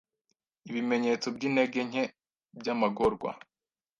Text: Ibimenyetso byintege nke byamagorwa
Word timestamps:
Ibimenyetso 0.69 1.27
byintege 1.35 1.79
nke 1.89 2.03
byamagorwa 2.59 3.31